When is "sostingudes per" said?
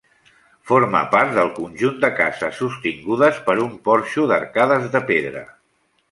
2.61-3.55